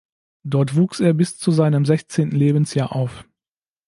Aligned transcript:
Dort 0.43 0.73
wuchs 0.75 0.99
er 0.99 1.13
bis 1.13 1.37
zu 1.37 1.51
seinem 1.51 1.85
sechzehnten 1.85 2.35
Lebensjahr 2.35 2.95
auf. 2.95 3.23